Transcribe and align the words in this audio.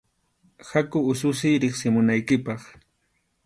Haku 0.69 1.03
ususiy 1.11 1.59
riqsimunaykipaq. 1.65 2.61